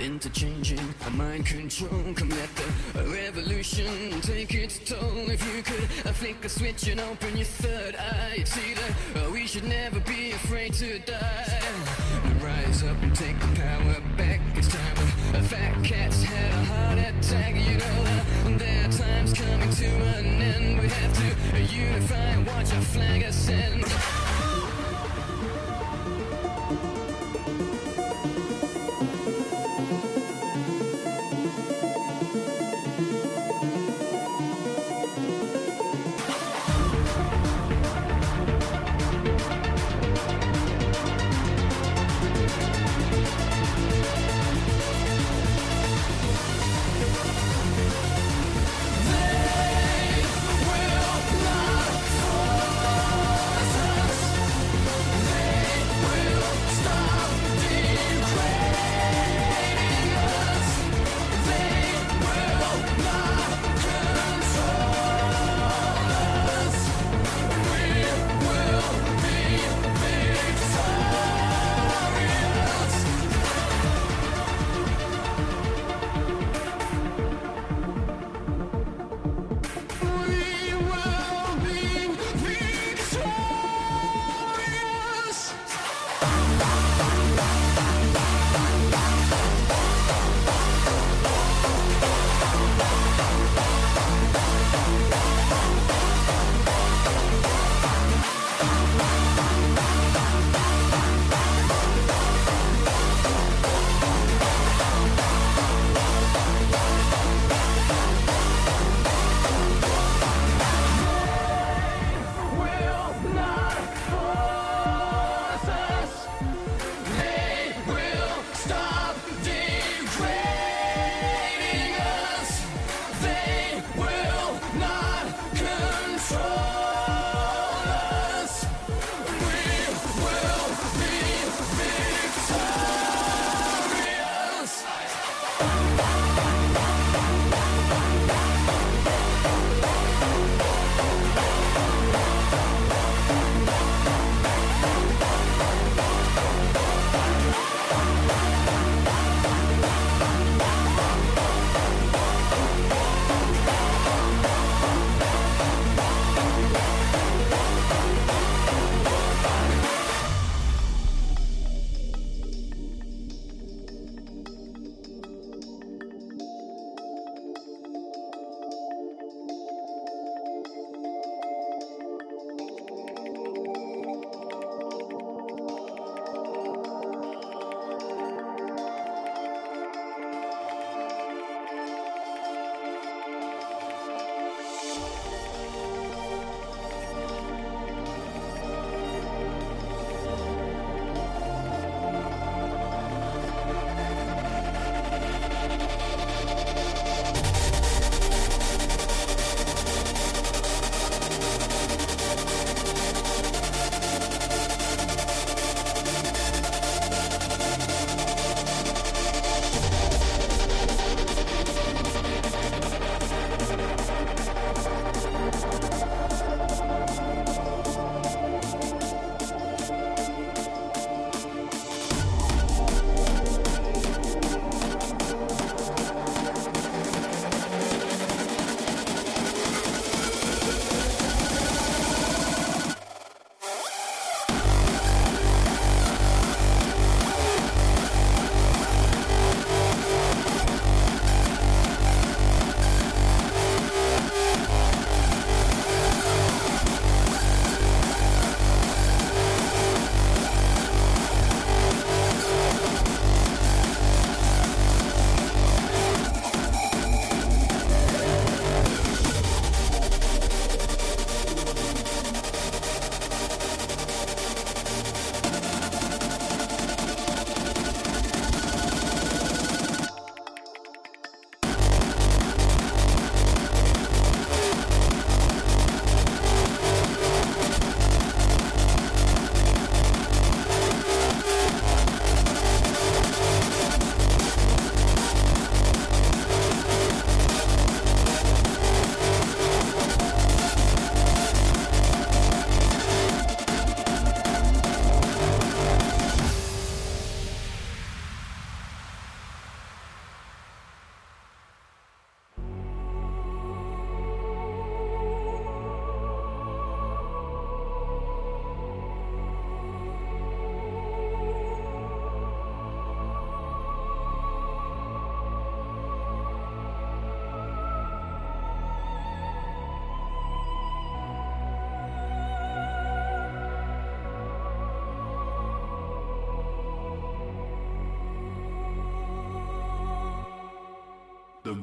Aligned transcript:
interchanging 0.00 0.80
mind 1.12 1.46
control. 1.46 1.90
The 2.14 3.00
uh, 3.00 3.04
revolution 3.12 4.20
take 4.20 4.54
its 4.54 4.78
toll. 4.78 5.30
If 5.30 5.42
you 5.54 5.62
could 5.62 5.88
flick 6.16 6.44
a 6.44 6.48
switch 6.48 6.88
and 6.88 7.00
open 7.00 7.36
your 7.36 7.46
third 7.46 7.96
eye, 7.96 8.42
see 8.44 8.74
that 8.74 9.26
uh, 9.26 9.30
we 9.30 9.46
should 9.46 9.64
never 9.64 10.00
be 10.00 10.32
afraid 10.32 10.74
to 10.74 10.98
die. 11.00 11.60
Rise 12.40 12.82
up 12.82 13.00
and 13.02 13.14
take 13.14 13.38
the 13.40 13.60
power 13.60 14.00
back. 14.16 14.40
It's 14.56 14.68
time. 14.68 14.96
a 15.34 15.42
fat 15.42 15.84
cats 15.84 16.22
had 16.22 16.52
a 16.52 16.64
heart 16.64 16.98
attack. 16.98 17.54
You 17.54 17.78
know 17.78 18.54
uh, 18.54 18.58
their 18.58 18.88
time's 18.90 19.32
coming 19.32 19.70
to 19.70 19.86
an 20.18 20.26
end. 20.42 20.80
We 20.80 20.88
have 20.88 21.12
to 21.52 21.60
unify 21.60 22.16
and 22.16 22.46
watch 22.46 22.72
our 22.72 22.82
flag 22.82 23.22
ascend. 23.22 23.84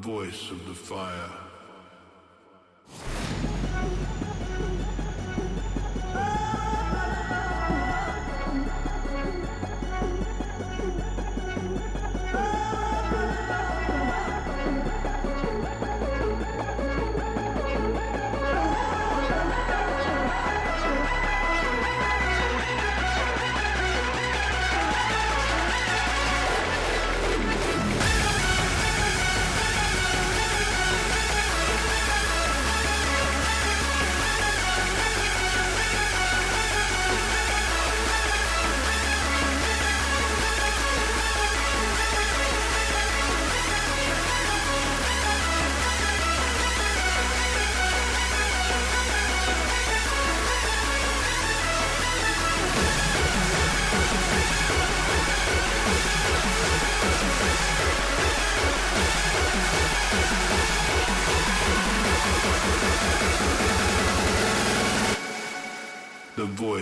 voice 0.04 0.50
of 0.50 0.66
the 0.66 0.74
fire. 0.74 1.33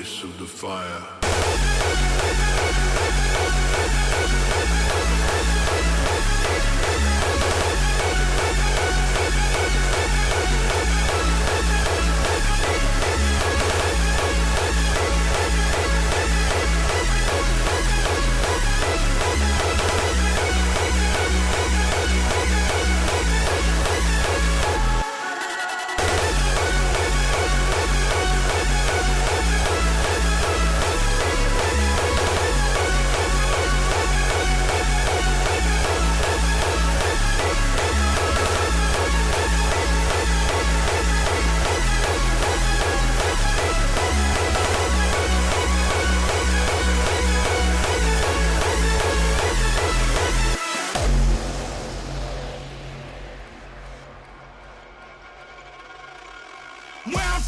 voice 0.03 0.25
of 0.25 0.37
the 0.39 0.47
fire. 0.47 1.22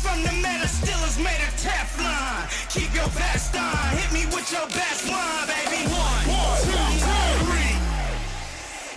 from 0.03 0.23
the 0.23 0.33
metal, 0.43 0.67
still 0.67 1.03
is 1.05 1.19
made 1.19 1.41
of 1.41 1.55
Teflon. 1.61 2.49
Keep 2.71 2.95
your 2.95 3.09
on, 3.55 3.97
hit 3.97 4.13
me 4.13 4.27
with 4.35 4.51
your 4.51 4.67
best 4.69 5.07
baby. 5.47 5.87
One, 5.93 6.25
One 6.27 6.59
two, 6.63 6.73
two, 7.05 7.45
three. 7.47 7.77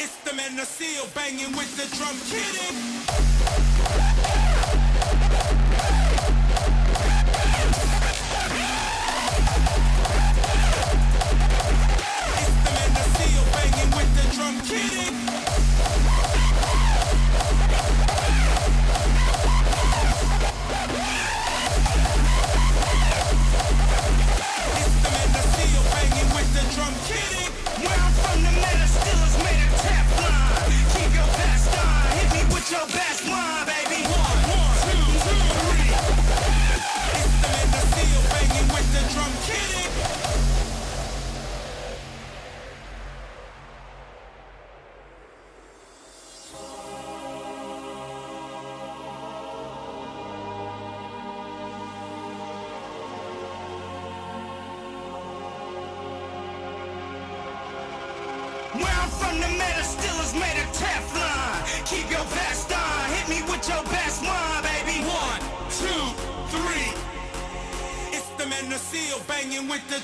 It's 0.04 0.18
the 0.26 0.34
men 0.34 0.58
of 0.60 0.68
steel 0.68 1.06
banging 1.14 1.56
with 1.56 1.72
the 1.78 1.86
drum, 1.96 2.18
kidding. 2.30 2.78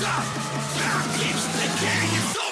stuff 0.00 0.24
that 0.76 1.18
keeps 1.18 1.44
the 1.60 1.68
king 1.78 2.49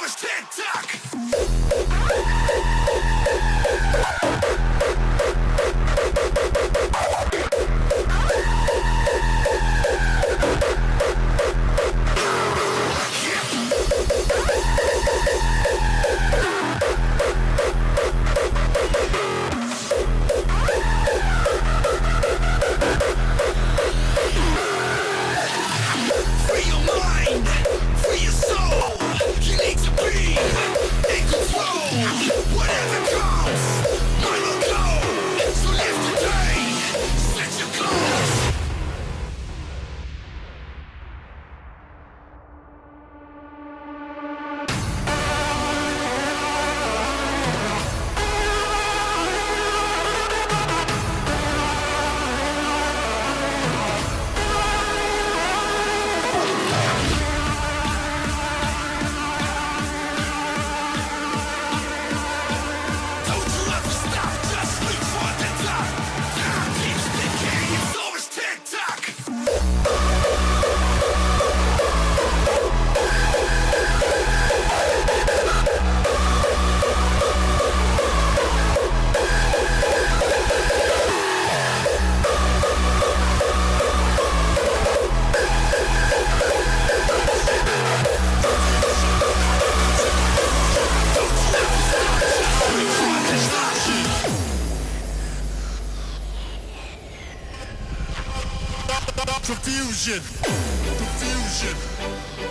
Diffusion. 99.98 100.22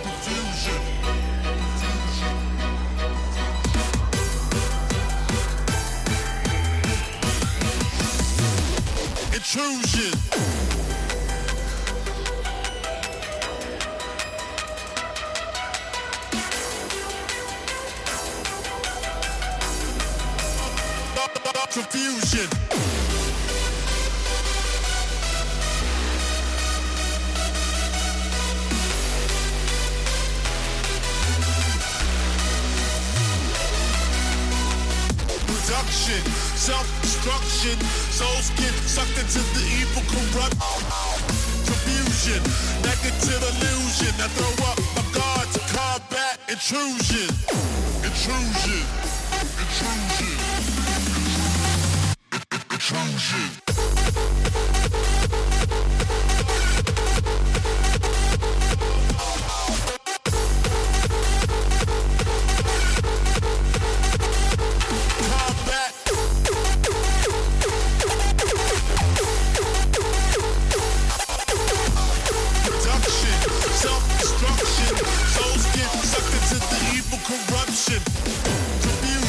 Diffusion. 0.02 0.84
Intrusion. 9.32 10.47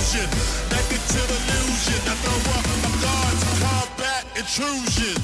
confusion. 0.09 0.29
Naked 0.71 1.01
illusion. 1.29 2.01
I 2.05 2.15
throw 2.15 2.39
up 2.53 2.65
my 2.81 2.91
guards, 3.01 3.43
combat 3.61 4.23
intrusion. 4.37 5.17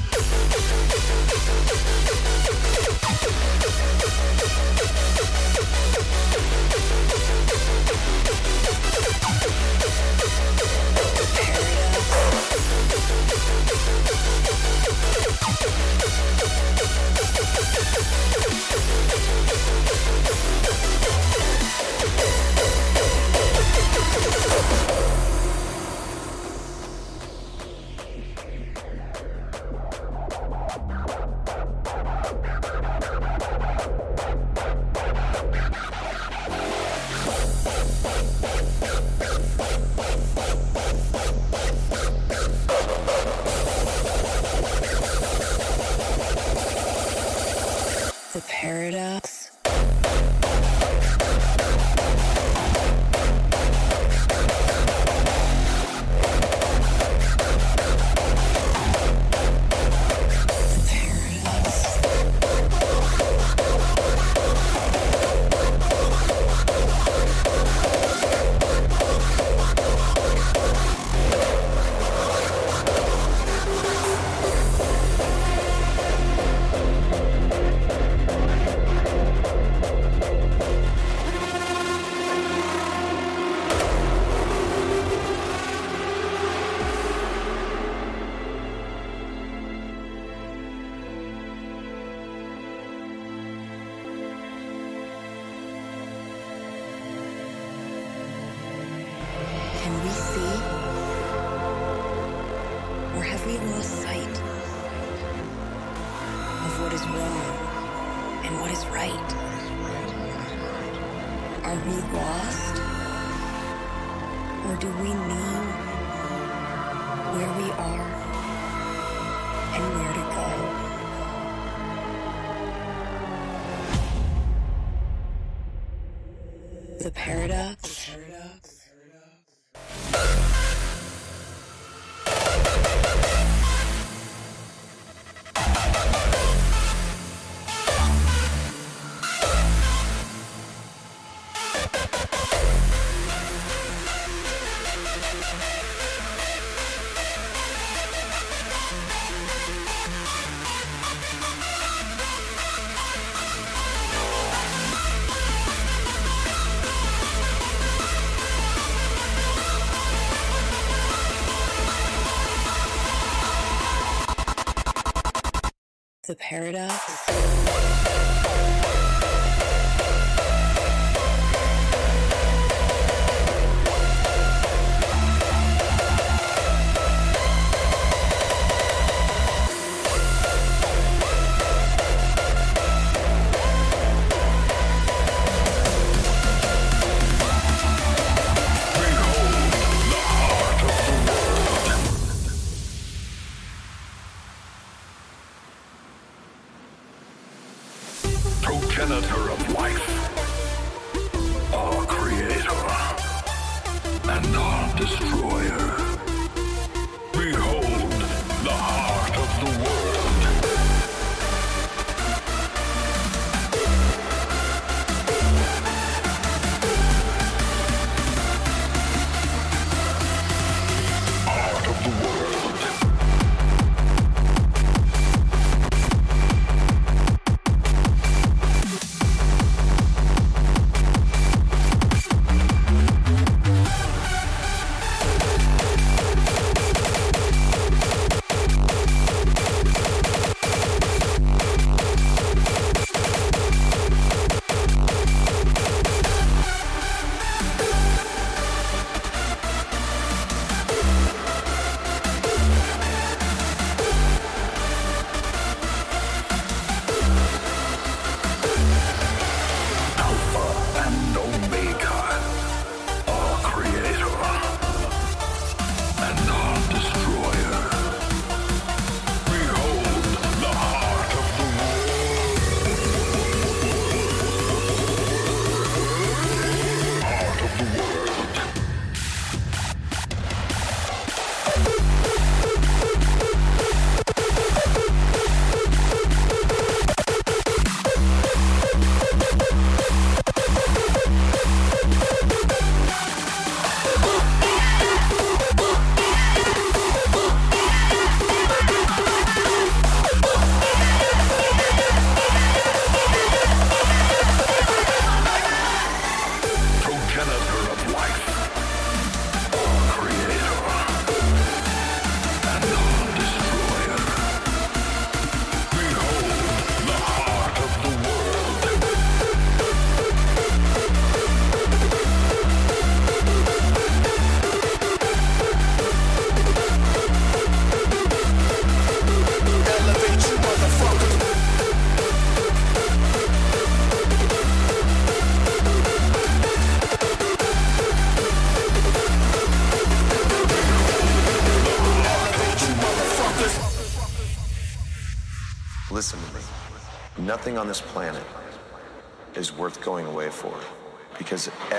the 166.26 166.34
paradox 166.34 167.05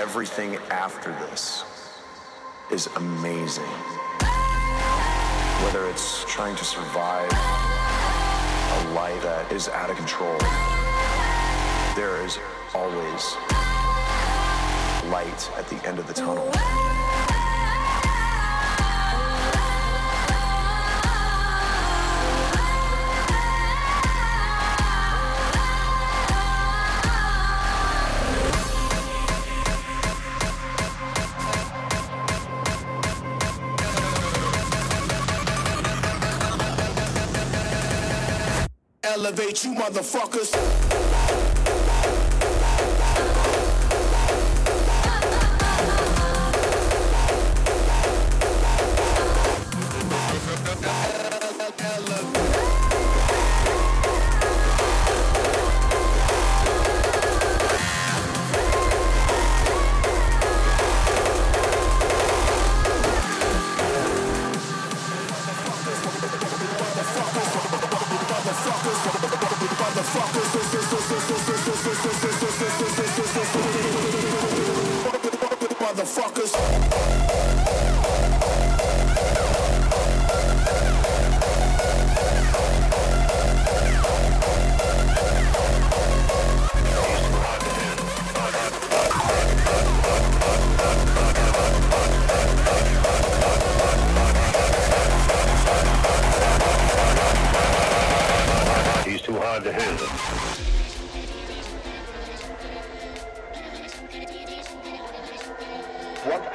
everything 0.08 0.56
after 0.70 1.12
this 1.26 1.64
is 2.72 2.86
amazing. 2.96 3.62
Whether 5.62 5.86
it's 5.90 6.24
trying 6.24 6.56
to 6.56 6.64
survive 6.64 7.30
a 7.30 8.94
life 8.94 9.22
that 9.22 9.52
is 9.52 9.68
out 9.68 9.90
of 9.90 9.98
control, 9.98 10.38
there 11.94 12.24
is 12.24 12.38
always 12.74 13.36
light 15.12 15.50
at 15.58 15.68
the 15.68 15.78
end 15.86 15.98
of 15.98 16.06
the 16.06 16.14
tunnel. 16.14 16.50
elevate 39.28 39.62
you 39.62 39.74
motherfuckers. 39.74 40.97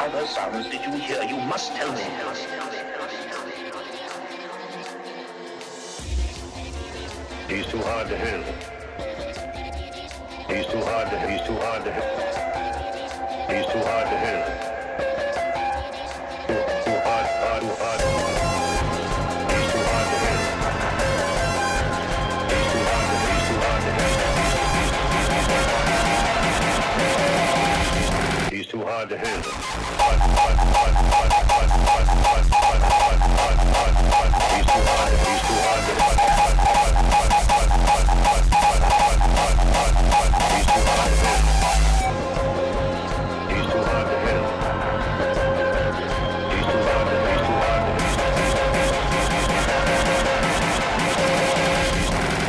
other 0.04 0.28
sounds 0.28 0.68
did 0.68 0.82
you 0.86 0.92
hear? 0.98 1.24
You 1.24 1.38
must 1.38 1.74
tell 1.76 1.92
me. 1.94 2.04
He's 7.48 7.66
too 7.68 7.80
hard 7.80 8.10
to 8.10 8.18
handle. 8.18 8.54
He's 10.50 10.66
too 10.66 10.82
hard 10.90 11.10
to 11.10 11.18
he's 11.30 11.42
too 11.48 11.56
hard 11.56 11.86
to 11.86 11.92
handle. 11.94 12.24
He's 13.48 13.66
too 13.72 13.84
hard 13.90 14.08
to 14.12 14.18
handle. 14.26 14.56
Too, 16.48 16.62
too 16.84 17.00
hard, 17.08 17.28
hard, 17.42 17.62
too 17.62 17.84
hard. 17.84 18.43
hard 28.84 29.10
to 29.10 29.18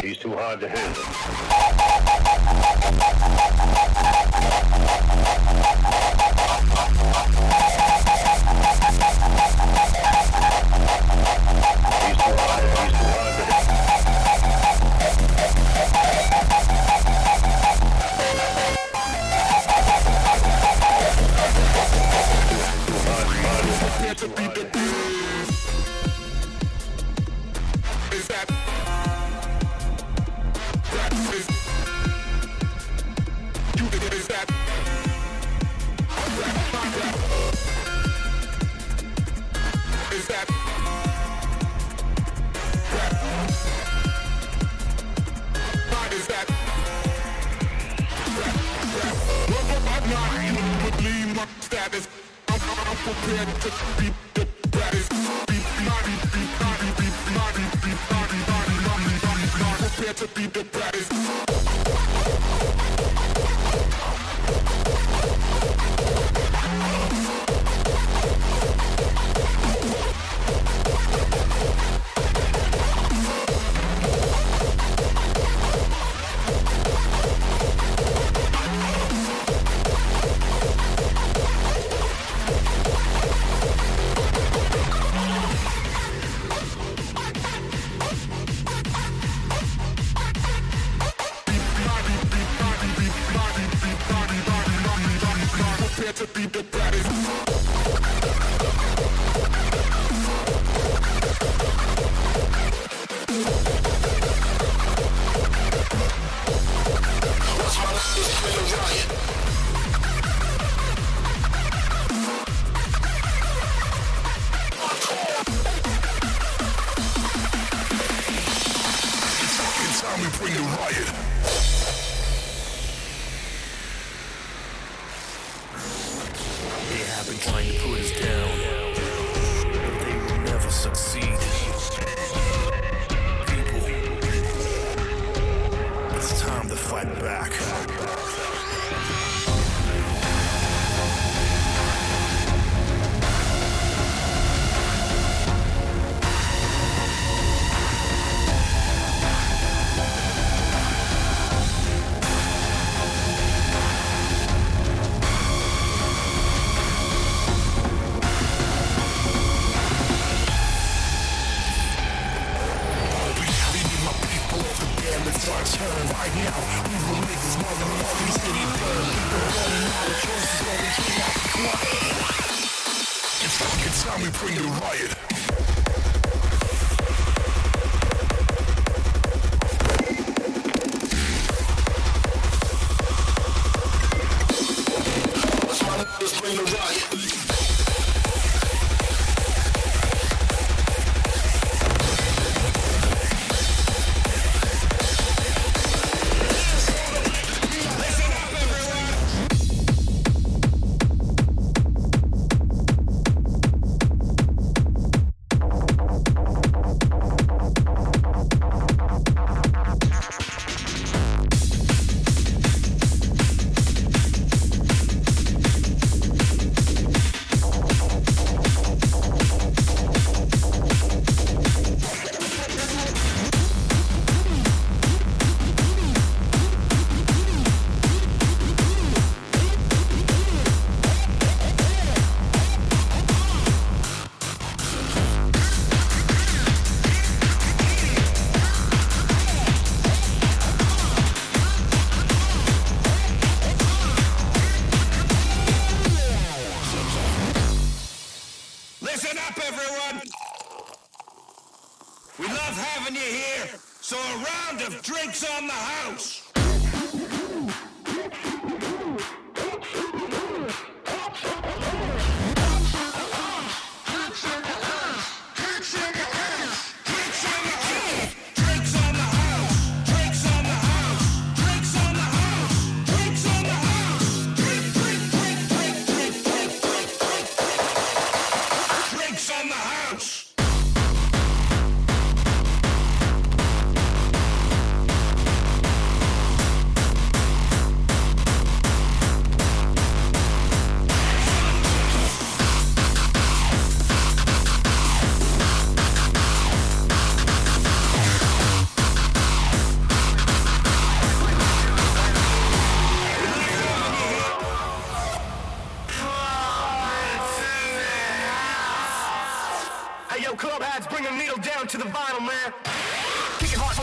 He's 0.03 0.19
too 0.19 0.35
hard 0.35 0.61
to 0.61 0.69
handle. 0.69 1.04
to 53.71 53.71
be 54.03 54.24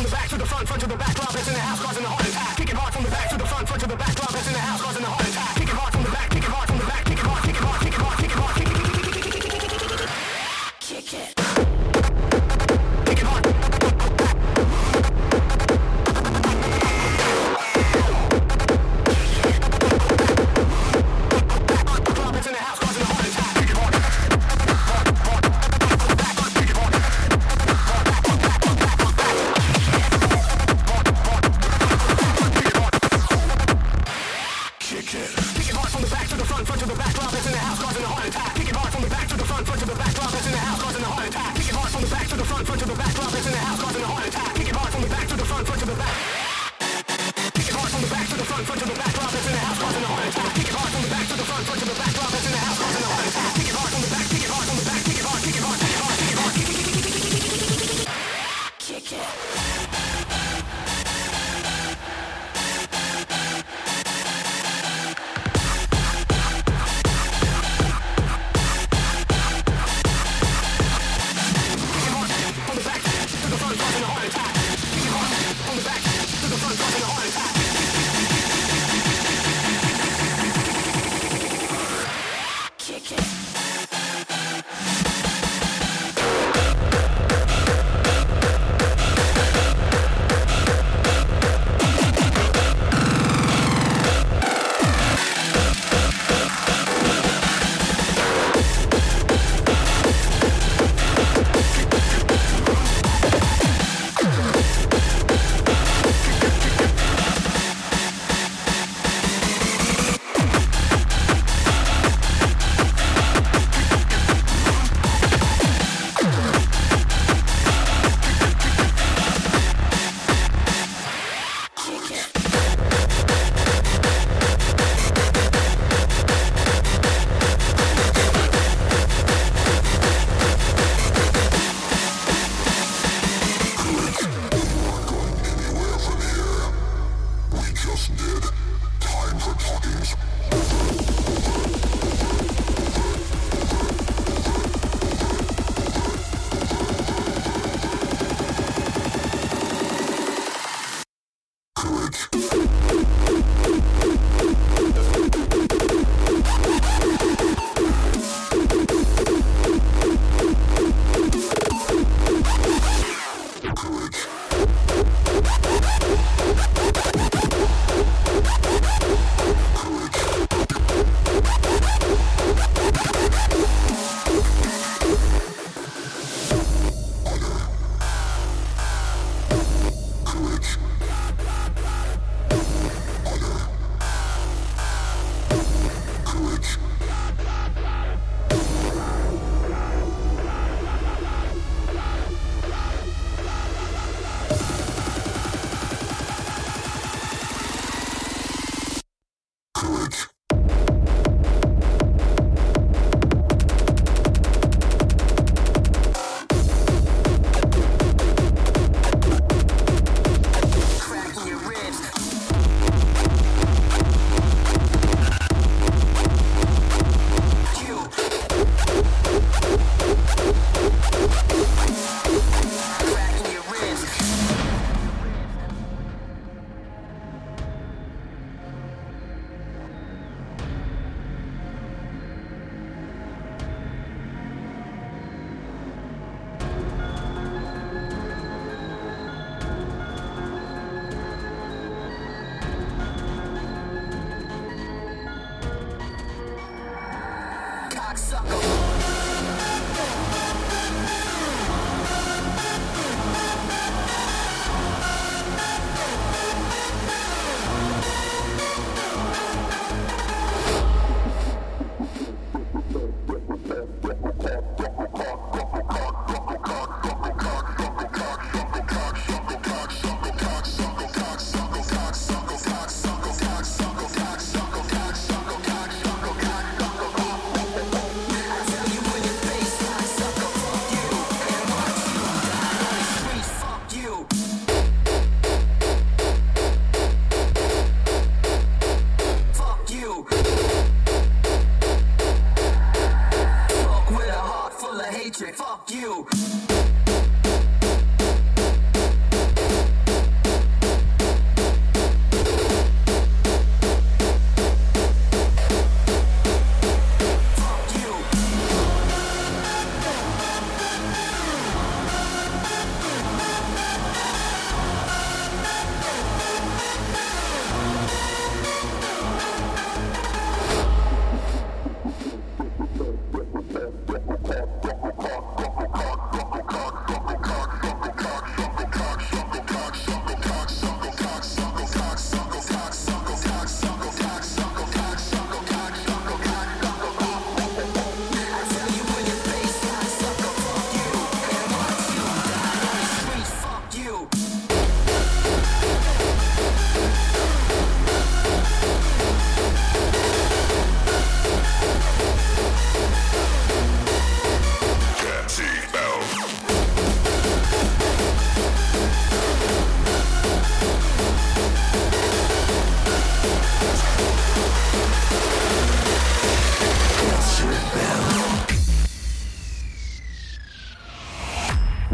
from 0.01 0.09
the 0.09 0.15
back 0.15 0.29
to 0.29 0.37
the 0.37 0.45
front, 0.45 0.67
front 0.67 0.81
to 0.81 0.87
the 0.87 0.95
back, 0.97 1.15
drop, 1.15 1.35
in 1.35 1.53
the 1.53 1.59
house, 1.59 1.79
causing 1.79 2.03
a 2.03 2.07
heart 2.07 2.27
attack. 2.27 2.57
Kick 2.57 2.69
it 2.69 2.75
hard 2.75 2.93
from 2.93 3.03
the 3.03 3.11
back 3.11 3.29
to 3.29 3.37
the 3.37 3.45
front, 3.45 3.67
front 3.67 3.81
to 3.81 3.87
the 3.87 3.95
back, 3.95 4.15
drop, 4.15 4.33
in 4.33 4.53
the 4.53 4.59
house, 4.59 4.81
causing 4.81 5.03
a 5.03 5.07
heart 5.07 5.27
attack. 5.27 5.55
Kick 5.55 5.69
it 5.69 5.75
hard 5.77 5.93
from 5.93 6.03
the 6.03 6.11
back, 6.11 6.29
kick 6.31 6.43
it 6.43 6.49
hard 6.49 6.67
from 6.67 6.77
the 6.79 6.85
back, 6.85 7.05
kick 7.05 7.17
it 7.17 7.25
hard, 7.25 7.43
kick 7.43 7.55
it 7.55 7.61
hard, 7.61 7.81
kick 7.81 7.93
it 7.93 8.01
hard, 8.01 8.17
kick 8.17 8.25
it 8.25 8.31
hard. 8.31 8.40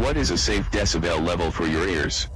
What 0.08 0.16
is 0.16 0.30
a 0.30 0.38
safe 0.38 0.70
decibel 0.70 1.22
level 1.22 1.50
for 1.50 1.66
your 1.66 1.86
ears? 1.86 2.28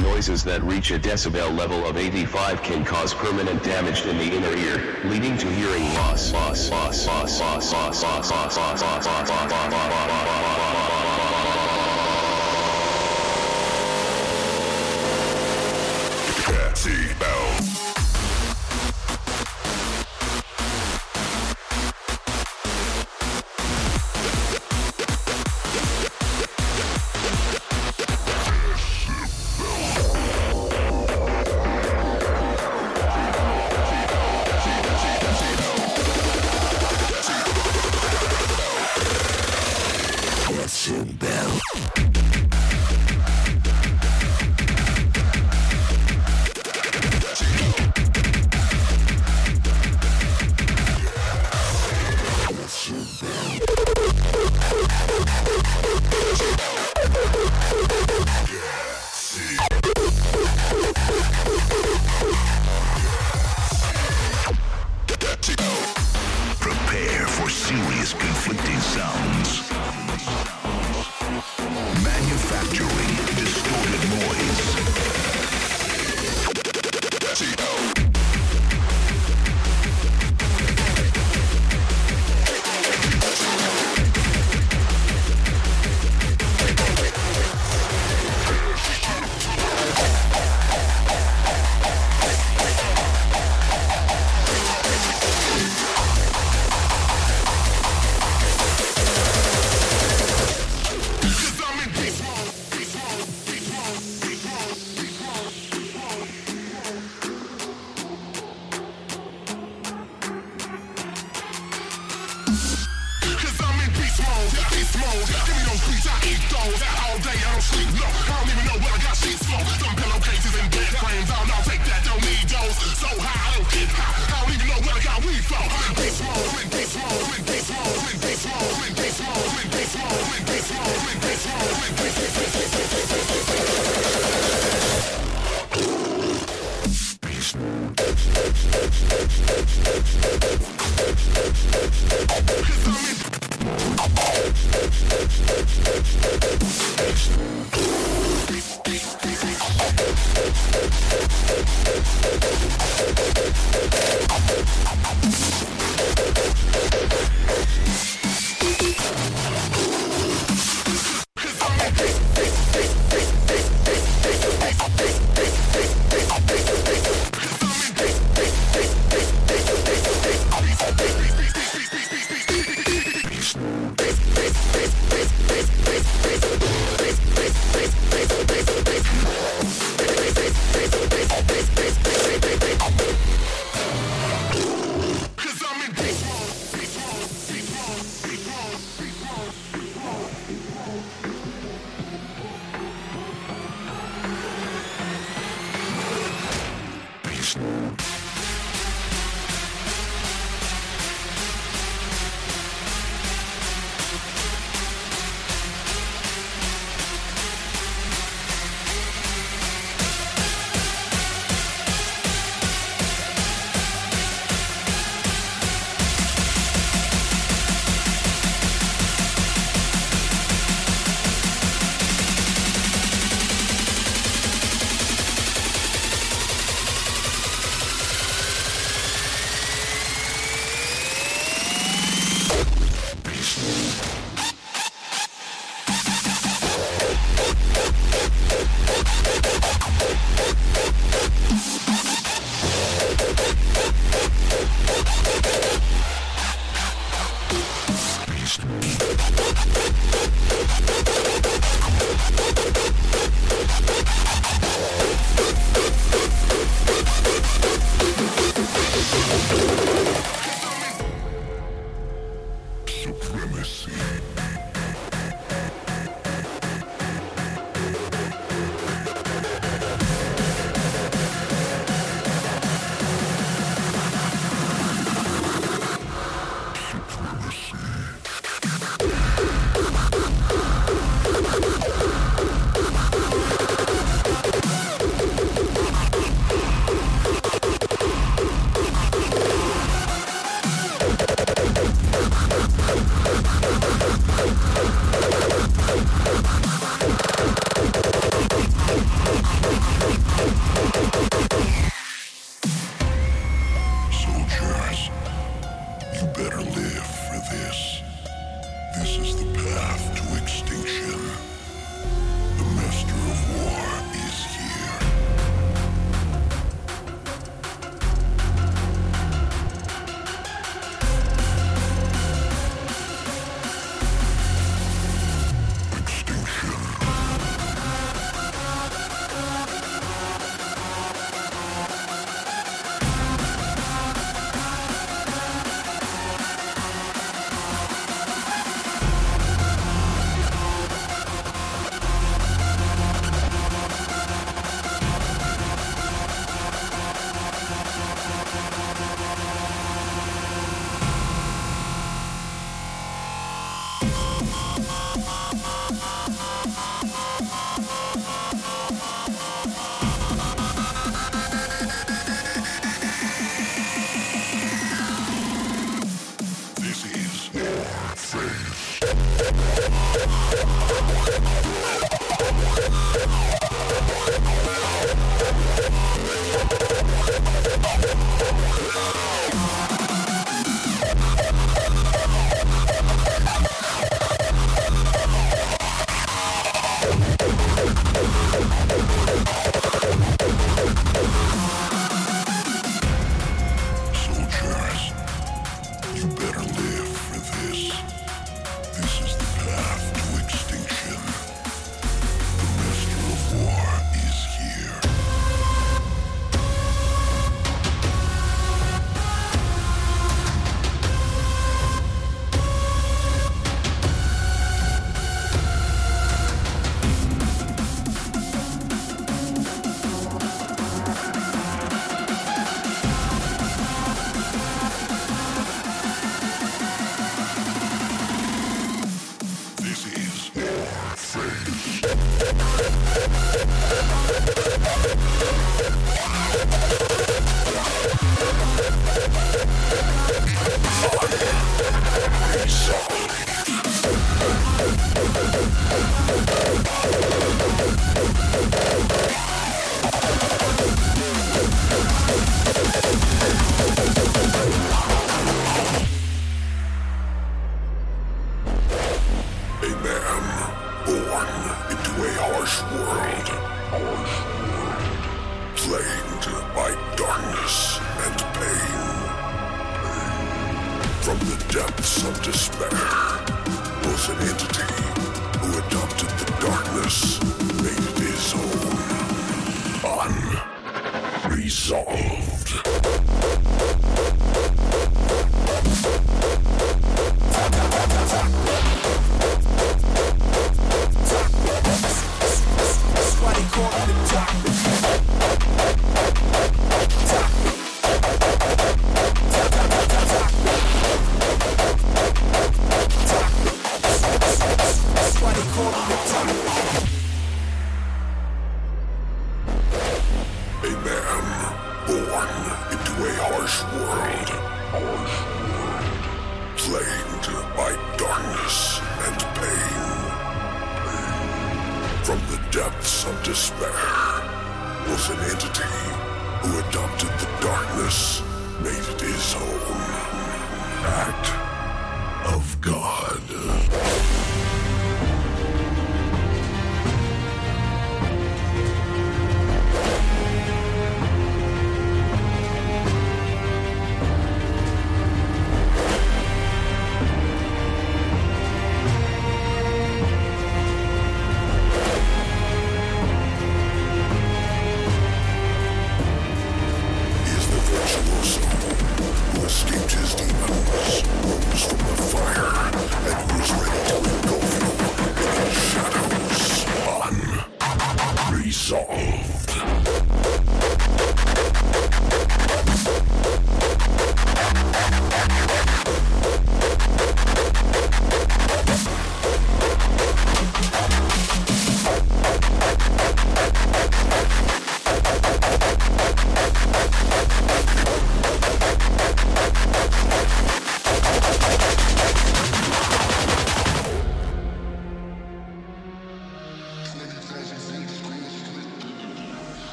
Noises 0.00 0.42
that 0.44 0.62
reach 0.62 0.90
a 0.90 0.98
decibel 0.98 1.54
level 1.54 1.84
of 1.84 1.98
85 1.98 2.62
can 2.62 2.82
cause 2.82 3.12
permanent 3.12 3.62
damage 3.62 4.06
in 4.06 4.16
the 4.16 4.24
inner 4.24 4.56
ear, 4.56 4.96
leading 5.04 5.36
to 5.36 5.46
hearing 5.48 5.84
loss. 5.96 6.32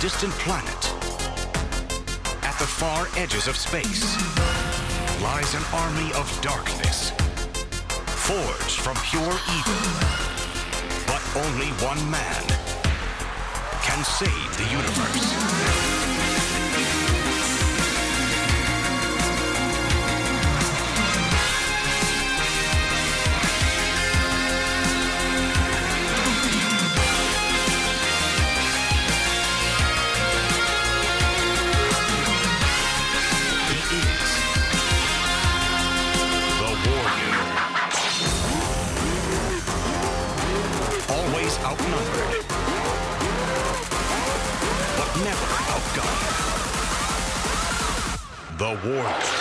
Distant 0.00 0.32
planet, 0.38 0.92
at 2.42 2.56
the 2.58 2.64
far 2.64 3.06
edges 3.18 3.46
of 3.48 3.54
space, 3.54 4.16
lies 5.20 5.52
an 5.52 5.62
army 5.74 6.10
of 6.14 6.26
darkness, 6.40 7.10
forged 8.06 8.80
from 8.80 8.96
pure 9.04 9.36
evil. 9.58 9.80
But 11.06 11.20
only 11.36 11.66
one 11.84 12.00
man 12.10 12.44
can 13.82 14.02
save 14.02 14.56
the 14.56 14.70
universe. 14.72 15.99
The 48.90 49.39